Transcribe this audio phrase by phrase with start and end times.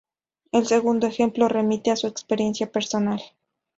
[0.51, 3.21] El segundo ejemplo remite a su experiencia personal.